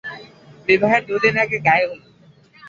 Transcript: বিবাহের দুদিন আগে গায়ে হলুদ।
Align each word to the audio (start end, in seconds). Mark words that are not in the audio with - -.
বিবাহের 0.67 1.03
দুদিন 1.07 1.35
আগে 1.43 1.57
গায়ে 1.67 1.85
হলুদ। 1.89 2.11